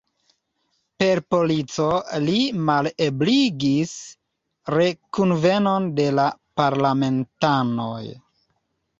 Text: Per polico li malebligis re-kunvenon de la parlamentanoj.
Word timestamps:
Per 1.01 1.19
polico 1.33 1.89
li 2.21 2.37
malebligis 2.69 3.91
re-kunvenon 4.75 5.85
de 5.99 6.07
la 6.21 6.25
parlamentanoj. 6.63 8.01